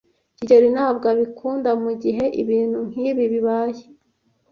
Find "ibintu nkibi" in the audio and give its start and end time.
2.41-3.23